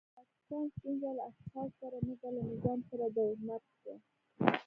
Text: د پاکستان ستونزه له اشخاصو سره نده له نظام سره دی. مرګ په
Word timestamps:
د 0.03 0.03
پاکستان 0.17 0.63
ستونزه 0.75 1.09
له 1.17 1.23
اشخاصو 1.29 1.75
سره 1.81 1.97
نده 2.07 2.27
له 2.35 2.41
نظام 2.51 2.79
سره 2.89 3.07
دی. 3.15 3.29
مرګ 3.45 3.65
په 3.81 3.91